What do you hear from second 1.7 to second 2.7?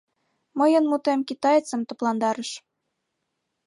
тыпландарыш.